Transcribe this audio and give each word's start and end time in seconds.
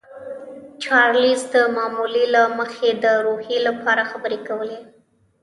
چارلیس 0.83 1.41
د 1.53 1.55
معمول 1.75 2.13
له 2.35 2.43
مخې 2.59 2.89
د 3.03 3.05
روحیې 3.25 3.57
لپاره 3.67 4.07
خبرې 4.11 4.39
کولې 4.47 4.79